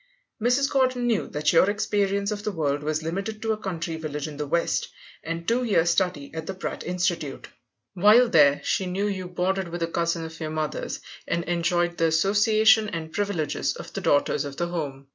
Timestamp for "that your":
1.27-1.69